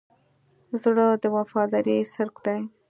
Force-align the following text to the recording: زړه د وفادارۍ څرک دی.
زړه 0.81 1.07
د 1.21 1.23
وفادارۍ 1.35 1.99
څرک 2.13 2.35
دی. 2.45 2.59